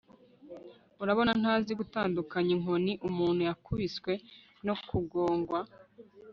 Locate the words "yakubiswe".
3.49-4.13